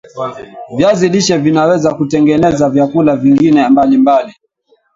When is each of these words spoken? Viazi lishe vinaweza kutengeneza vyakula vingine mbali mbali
Viazi 0.77 1.09
lishe 1.09 1.37
vinaweza 1.37 1.93
kutengeneza 1.93 2.69
vyakula 2.69 3.15
vingine 3.15 3.69
mbali 3.69 3.97
mbali 3.97 4.33